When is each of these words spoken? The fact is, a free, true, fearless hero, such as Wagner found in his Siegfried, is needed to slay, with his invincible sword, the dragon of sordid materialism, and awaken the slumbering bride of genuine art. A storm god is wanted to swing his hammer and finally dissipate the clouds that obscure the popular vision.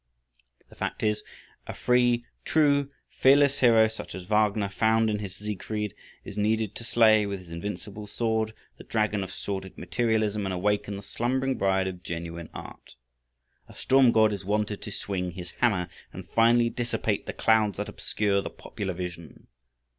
The 0.67 0.75
fact 0.75 1.03
is, 1.03 1.21
a 1.67 1.75
free, 1.75 2.25
true, 2.43 2.89
fearless 3.07 3.59
hero, 3.59 3.87
such 3.87 4.15
as 4.15 4.23
Wagner 4.23 4.67
found 4.67 5.11
in 5.11 5.19
his 5.19 5.35
Siegfried, 5.35 5.93
is 6.25 6.35
needed 6.39 6.73
to 6.73 6.83
slay, 6.83 7.27
with 7.27 7.37
his 7.41 7.51
invincible 7.51 8.07
sword, 8.07 8.55
the 8.79 8.83
dragon 8.83 9.23
of 9.23 9.31
sordid 9.31 9.77
materialism, 9.77 10.43
and 10.47 10.53
awaken 10.53 10.97
the 10.97 11.03
slumbering 11.03 11.55
bride 11.55 11.87
of 11.87 12.01
genuine 12.01 12.49
art. 12.51 12.95
A 13.67 13.75
storm 13.75 14.11
god 14.11 14.33
is 14.33 14.43
wanted 14.43 14.81
to 14.81 14.91
swing 14.91 15.33
his 15.33 15.51
hammer 15.59 15.87
and 16.11 16.27
finally 16.27 16.71
dissipate 16.71 17.27
the 17.27 17.31
clouds 17.33 17.77
that 17.77 17.87
obscure 17.87 18.41
the 18.41 18.49
popular 18.49 18.93
vision. 18.95 19.45